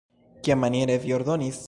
Kiamaniere 0.47 0.97
vi 1.05 1.13
ordonis? 1.19 1.59